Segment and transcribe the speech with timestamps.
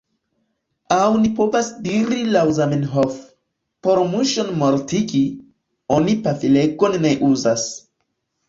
[0.93, 3.19] Aŭ ni povas diri laŭ Zamenhof:
[3.89, 5.23] por muŝon mortigi,
[5.99, 7.69] oni pafilegon ne uzas.